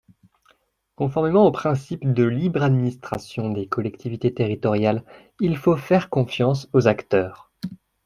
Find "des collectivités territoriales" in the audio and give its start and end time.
3.51-5.03